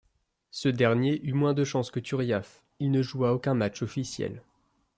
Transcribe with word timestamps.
Ce 0.49 0.67
dernier 0.67 1.21
eut 1.23 1.33
moins 1.33 1.53
de 1.53 1.63
chance 1.63 1.91
que 1.91 1.99
Turiaf, 1.99 2.63
il 2.79 2.89
ne 2.89 3.03
joua 3.03 3.33
aucun 3.33 3.53
match 3.53 3.83
officiel. 3.83 4.41